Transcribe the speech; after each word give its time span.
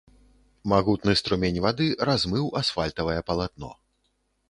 Магутны 0.73 1.13
струмень 1.21 1.61
вады 1.67 1.87
размыў 2.09 2.51
асфальтавае 2.65 3.21
палатно. 3.33 3.75